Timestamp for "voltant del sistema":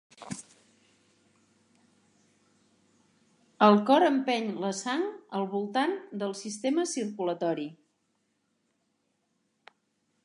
5.55-6.87